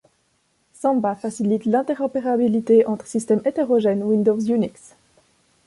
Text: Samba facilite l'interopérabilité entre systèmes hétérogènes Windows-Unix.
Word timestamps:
Samba 0.73 1.13
facilite 1.15 1.65
l'interopérabilité 1.65 2.87
entre 2.87 3.05
systèmes 3.05 3.43
hétérogènes 3.45 4.01
Windows-Unix. 4.01 4.95